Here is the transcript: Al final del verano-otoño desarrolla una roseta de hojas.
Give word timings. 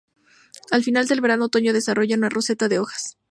Al 0.71 0.83
final 0.83 1.07
del 1.07 1.21
verano-otoño 1.21 1.73
desarrolla 1.73 2.15
una 2.15 2.29
roseta 2.29 2.67
de 2.67 2.79
hojas. 2.79 3.19